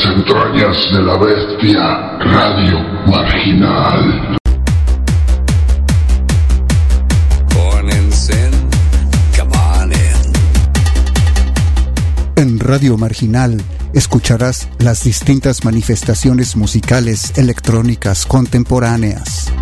[0.00, 4.36] las entrañas de la bestia, Radio Marginal.
[12.36, 13.60] En Radio Marginal
[13.92, 19.52] escucharás las distintas manifestaciones musicales electrónicas contemporáneas.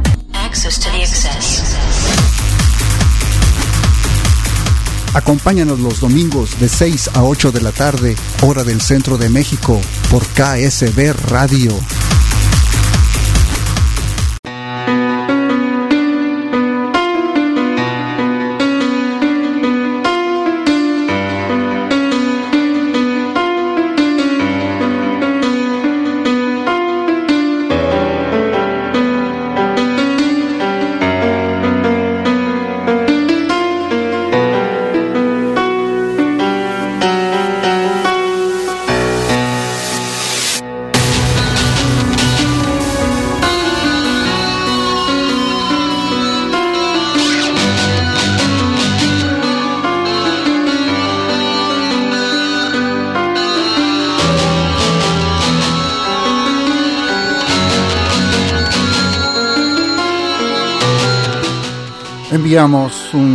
[5.19, 9.81] Acompáñanos los domingos de 6 a 8 de la tarde, hora del centro de México,
[10.13, 11.77] por KSB Radio.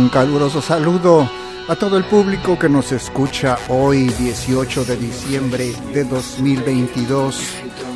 [0.04, 1.26] Un caluroso saludo
[1.66, 7.40] a todo el público que nos escucha hoy 18 de diciembre de 2022,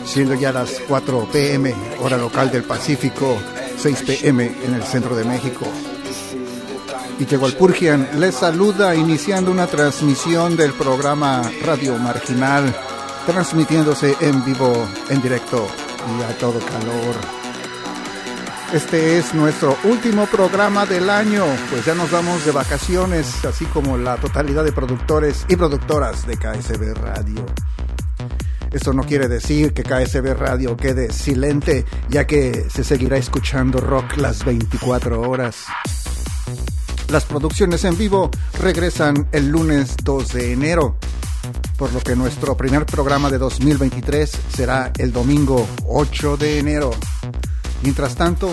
[0.07, 3.37] siendo ya las 4 pm, hora local del Pacífico,
[3.77, 5.67] 6 pm en el centro de México.
[7.19, 12.75] Y Tegualpurgian les saluda iniciando una transmisión del programa Radio Marginal,
[13.27, 14.73] transmitiéndose en vivo,
[15.11, 15.69] en directo
[16.19, 17.38] y a todo calor.
[18.73, 23.97] Este es nuestro último programa del año, pues ya nos vamos de vacaciones, así como
[23.97, 27.47] la totalidad de productores y productoras de KSB Radio.
[28.71, 34.19] Esto no quiere decir que KSB Radio quede silente, ya que se seguirá escuchando rock
[34.19, 35.65] las 24 horas.
[37.09, 38.31] Las producciones en vivo
[38.61, 40.99] regresan el lunes 2 de enero,
[41.79, 46.91] por lo que nuestro primer programa de 2023 será el domingo 8 de enero.
[47.83, 48.51] Mientras tanto,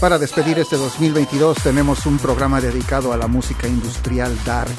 [0.00, 4.70] para despedir este 2022 tenemos un programa dedicado a la música industrial dark.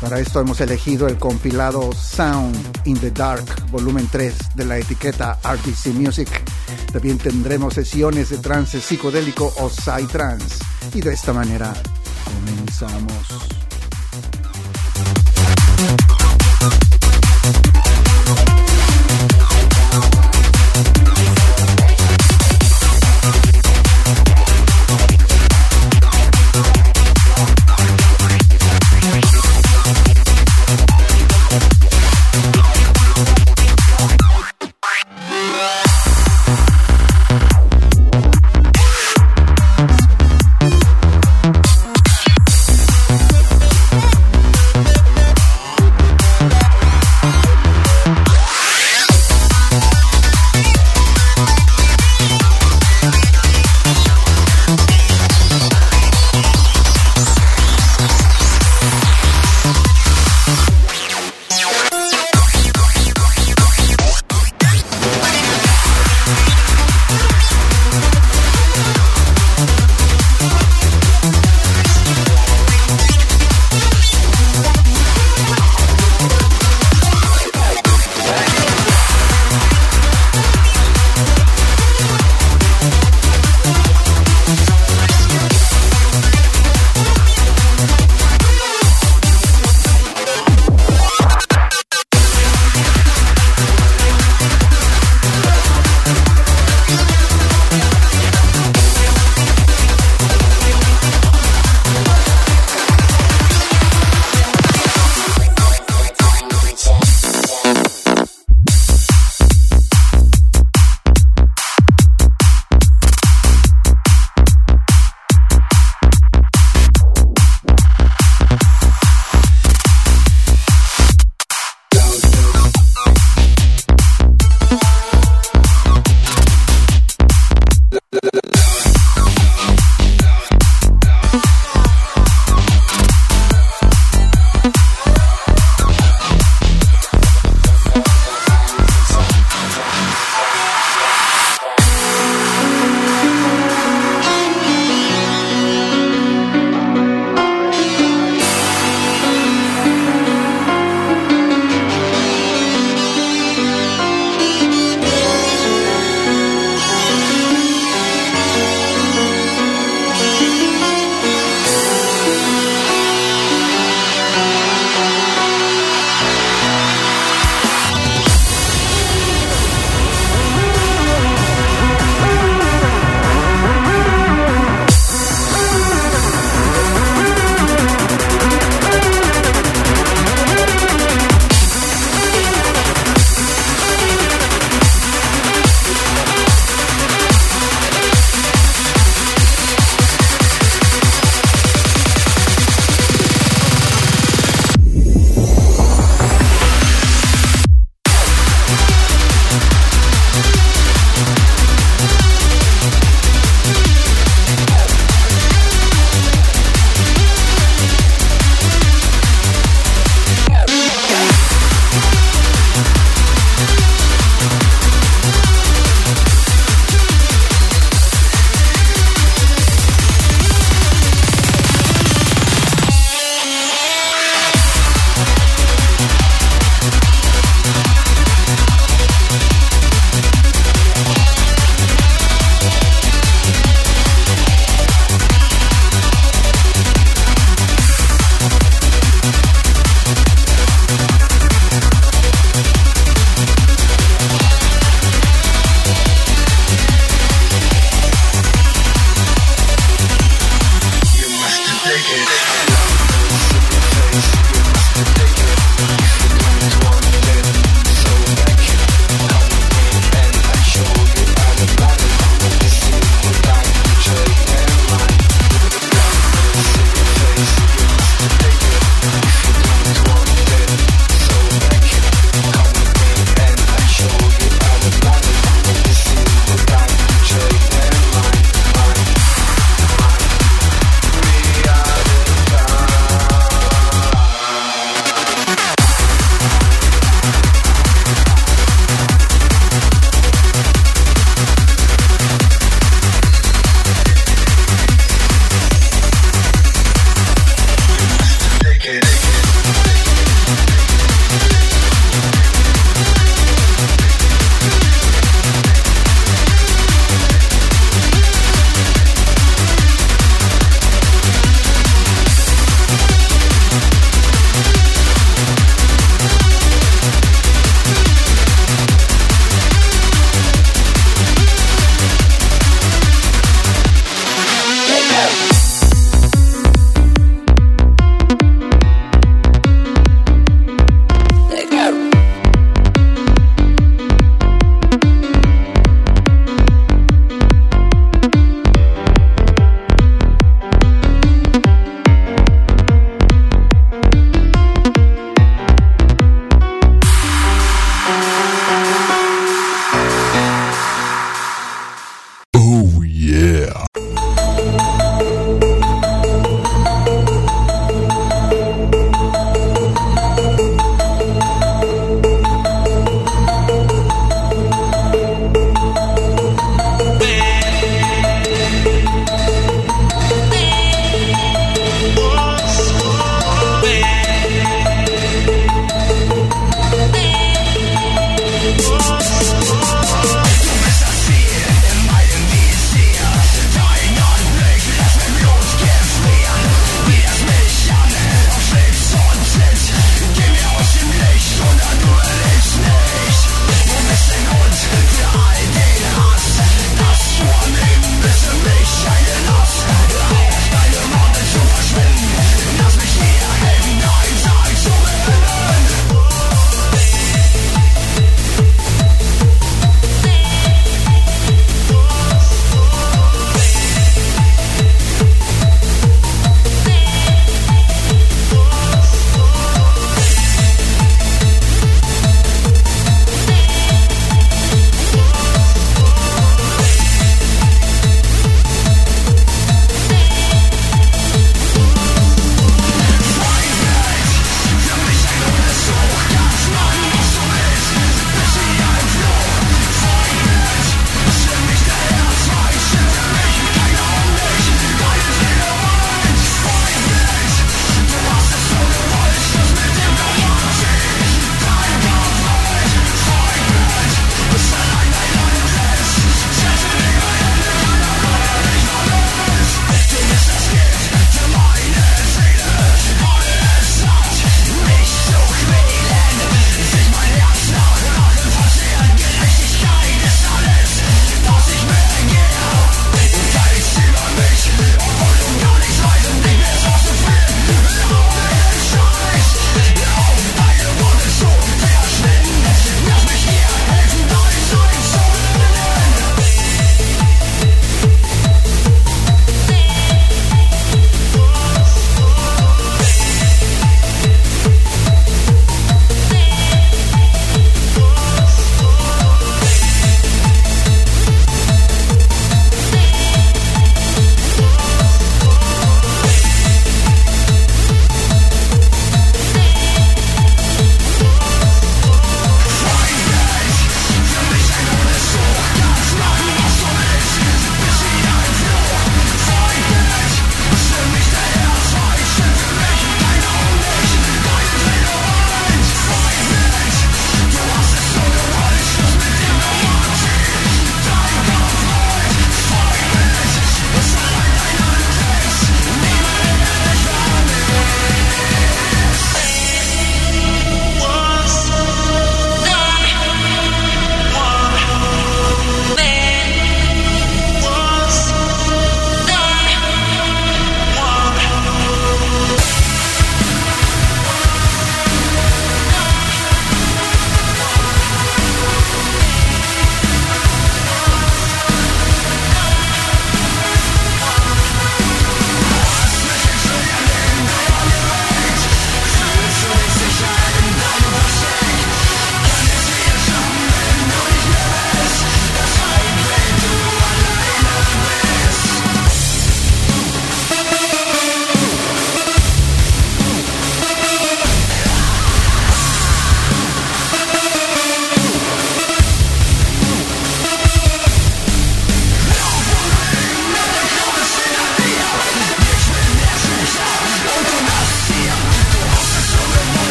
[0.00, 5.38] Para esto hemos elegido el compilado Sound in the Dark, volumen 3 de la etiqueta
[5.42, 6.28] RBC Music.
[6.92, 10.62] También tendremos sesiones de trance psicodélico o psytrance.
[10.92, 11.72] Y de esta manera
[12.24, 13.26] comenzamos.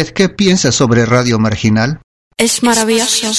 [0.00, 2.00] Usted qué piensa sobre Radio Marginal?
[2.36, 3.32] Es maravilloso.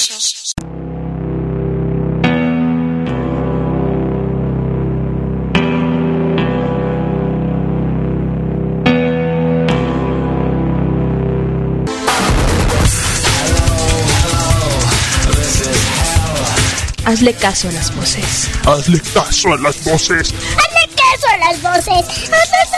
[17.06, 18.50] Hazle caso a las voces.
[18.66, 20.34] Hazle caso a las voces.
[20.34, 20.89] Hazle
[21.32, 22.28] a las voces.
[22.28, 22.70] A las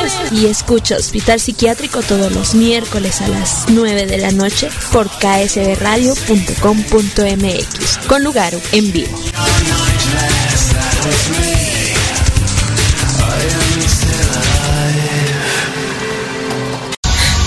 [0.00, 0.32] voces.
[0.32, 7.98] Y escucha Hospital Psiquiátrico todos los miércoles a las 9 de la noche por ksbradio.com.mx
[8.06, 9.18] con lugar en vivo.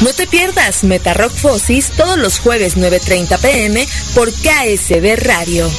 [0.02, 5.70] No te pierdas Meta Rock Fosis todos los jueves 9.30 pm por KSB Radio.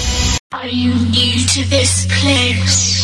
[0.53, 2.96] Are you new to this place?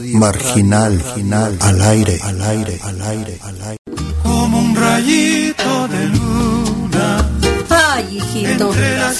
[0.00, 1.02] Marginal,
[1.60, 3.78] al aire, al aire, al aire, al aire.
[4.22, 7.28] Como un rayito de luna.
[7.70, 8.70] Ay, hijito,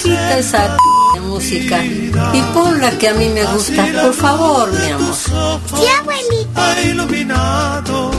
[0.02, 0.76] quita esa
[1.14, 5.14] de música y pon la que a mí me gusta, por favor, mi amor.
[5.14, 6.82] Sí, abuelita.
[6.82, 8.10] Iluminado.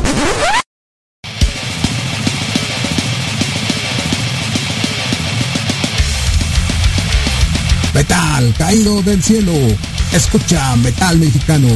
[7.94, 9.54] Metal caído del cielo.
[10.14, 11.68] Escucha Metal Mexicano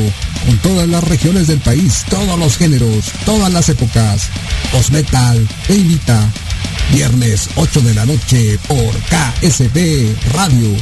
[0.45, 4.29] con todas las regiones del país, todos los géneros, todas las épocas.
[4.77, 6.29] Os Metal te invita.
[6.91, 10.75] Viernes 8 de la noche por KSB Radio.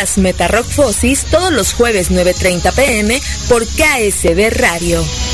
[0.00, 5.25] más Metarock Fossis todos los jueves 9.30 pm por KSB Radio.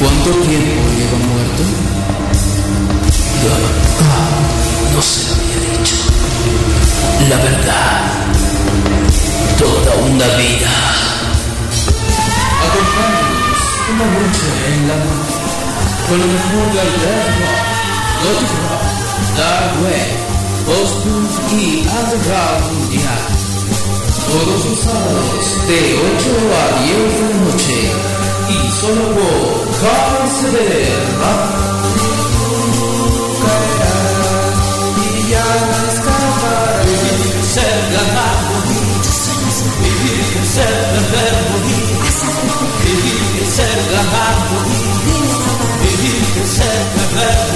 [0.00, 1.62] ¿Cuánto tiempo lleva muerto?
[4.00, 4.40] Ah,
[4.94, 5.96] no se lo había dicho.
[7.30, 8.00] La verdad,
[9.58, 10.70] toda una vida.
[12.68, 13.60] Acompáñanos
[13.90, 15.38] una noche en la noche
[16.08, 17.77] con lo mejor del
[18.24, 18.82] rock,
[19.36, 20.18] dark wave,
[20.66, 23.26] post-punk y underground mundial.
[24.28, 25.80] Todos los sábados de
[26.16, 27.78] 8 a 10 de la noche.
[28.48, 30.56] Y solo por KSB
[34.98, 35.48] y ya
[35.92, 38.38] escapar vivir que ser ganar
[39.82, 41.98] vivir que ser perder morir
[42.84, 43.78] vivir ser
[46.94, 47.47] vivir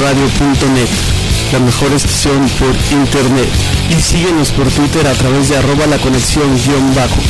[0.00, 0.88] ksbradio.net,
[1.52, 3.48] la mejor estación por internet.
[3.90, 7.20] Y síguenos por Twitter a través de arroba la conexión guion bajo.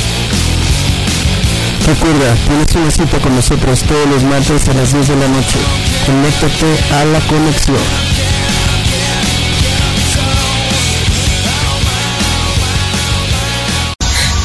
[1.87, 5.59] Recuerda, tienes una cita con nosotros todos los martes a las 10 de la noche.
[6.07, 7.77] Conéctate a la conexión.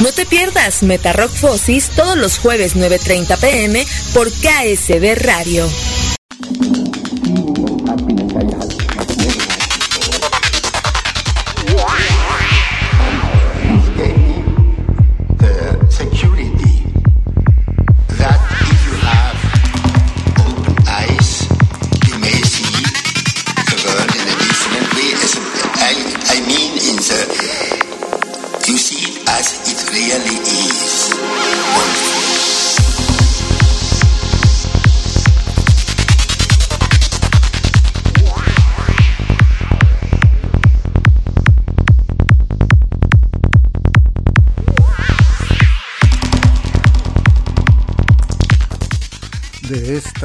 [0.01, 5.69] No te pierdas Metarock Fosis todos los jueves 9.30 pm por KSB Radio.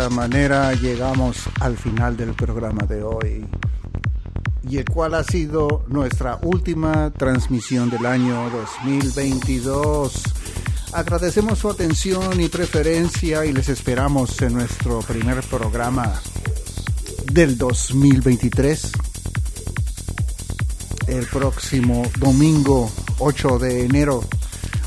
[0.00, 3.44] Esta manera llegamos al final del programa de hoy,
[4.66, 10.22] y el cual ha sido nuestra última transmisión del año 2022.
[10.94, 16.18] Agradecemos su atención y preferencia y les esperamos en nuestro primer programa
[17.30, 18.92] del 2023
[21.08, 24.24] el próximo domingo 8 de enero.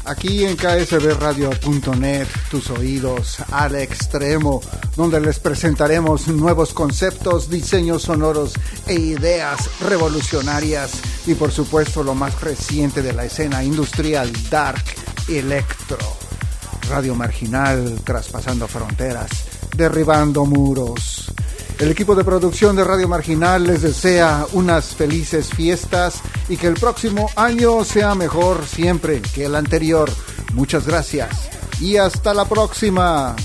[0.06, 4.61] Aquí en ksbradio.net, tus oídos al extremo,
[4.95, 8.53] donde les presentaremos nuevos conceptos, diseños sonoros
[8.88, 10.91] e ideas revolucionarias
[11.26, 14.84] y por supuesto lo más reciente de la escena industrial dark
[15.28, 15.98] electro.
[16.90, 19.30] Radio Marginal, traspasando fronteras,
[19.76, 21.32] derribando muros.
[21.80, 26.76] El equipo de producción de Radio Marginal les desea unas felices fiestas y que el
[26.76, 30.11] próximo año sea mejor siempre que el anterior.
[30.53, 31.30] Muchas gracias
[31.80, 33.36] y hasta la próxima.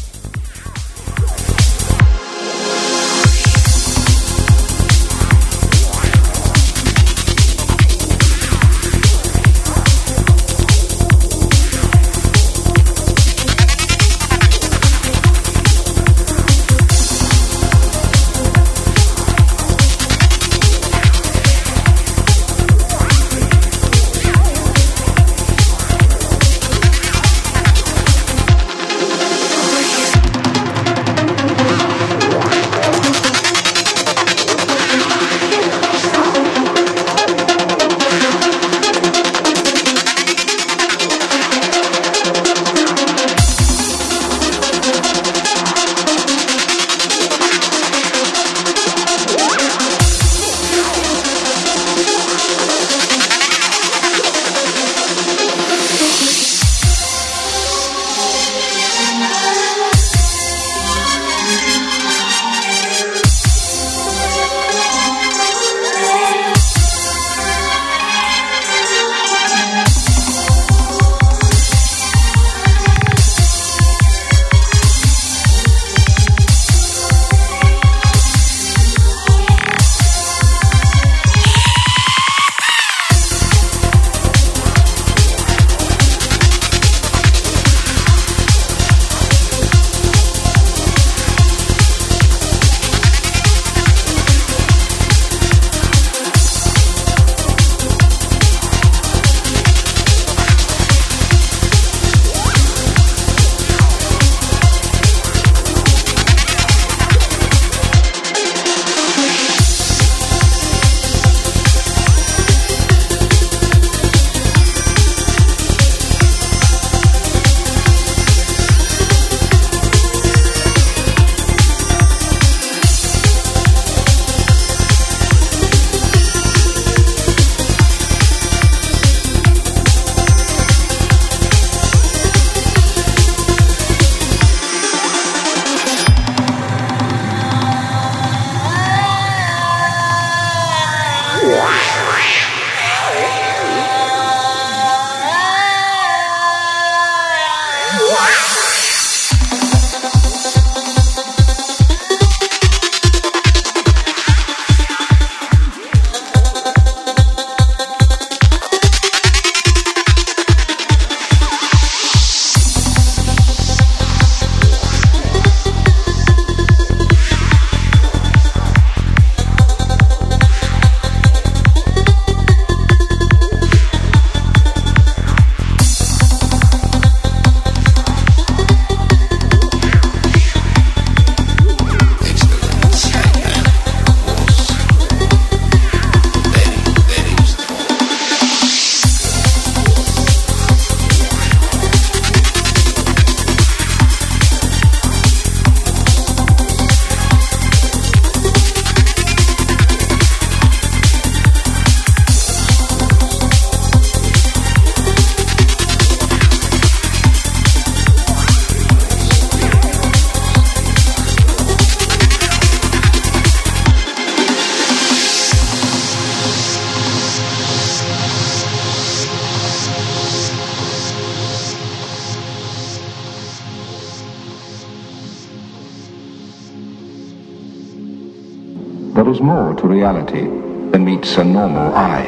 [229.38, 230.46] Is more to reality
[230.90, 232.26] than meets a normal eye.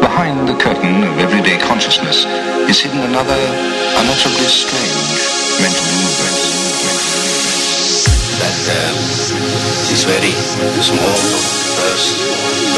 [0.00, 2.24] Behind the curtain of everyday consciousness
[2.70, 3.40] is hidden another
[4.00, 5.20] unutterably strange
[5.60, 6.40] mental movement.
[8.40, 8.96] That um,
[9.92, 10.32] is very
[10.80, 11.18] small
[11.76, 12.73] first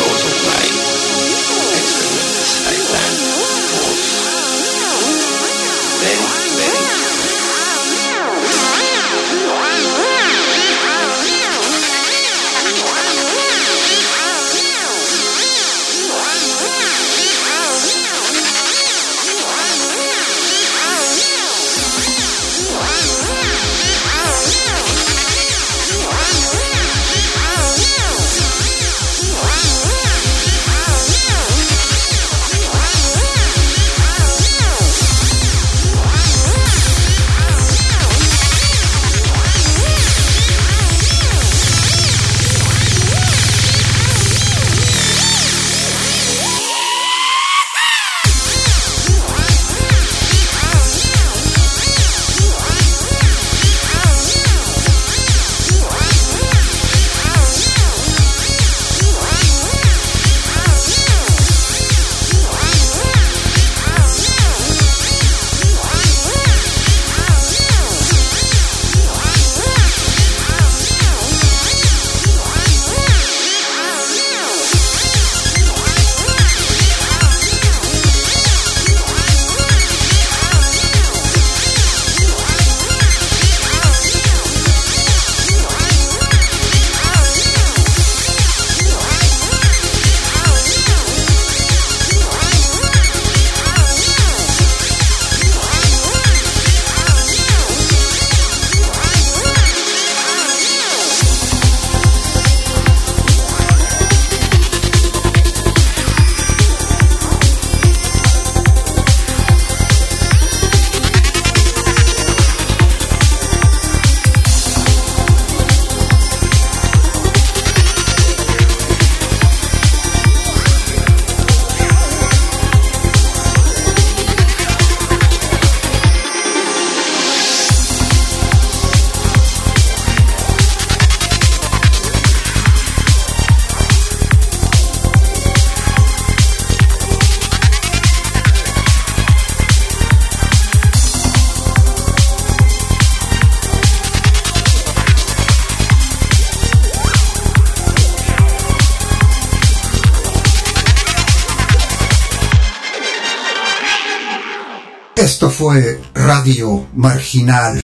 [155.69, 157.81] fue Radio Marginal.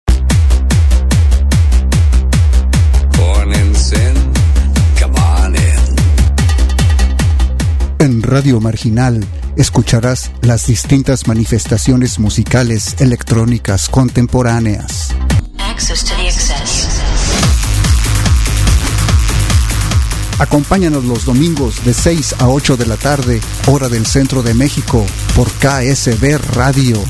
[3.18, 4.14] Born in sin,
[5.00, 5.96] come on in.
[7.98, 9.26] En Radio Marginal
[9.56, 15.16] escucharás las distintas manifestaciones musicales electrónicas contemporáneas.
[20.38, 25.04] Acompáñanos los domingos de 6 a 8 de la tarde, hora del centro de México,
[25.36, 27.04] por KSB Radio